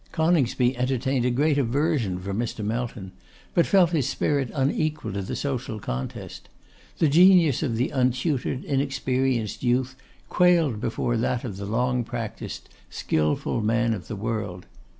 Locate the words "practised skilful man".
12.03-13.93